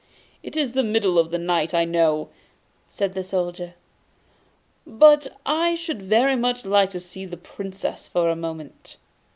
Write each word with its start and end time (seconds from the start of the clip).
'It 0.41 0.57
is 0.57 0.71
the 0.71 0.83
middle 0.83 1.19
of 1.19 1.29
the 1.29 1.37
night, 1.37 1.75
I 1.75 1.85
know,' 1.85 2.29
said 2.87 3.13
the 3.13 3.23
Soldier; 3.23 3.75
'but 4.87 5.27
I 5.45 5.75
should 5.75 6.01
very 6.01 6.35
much 6.35 6.65
like 6.65 6.89
to 6.89 6.99
see 6.99 7.23
the 7.23 7.37
Princess 7.37 8.07
for 8.07 8.27
a 8.27 8.35
moment. 8.35 8.97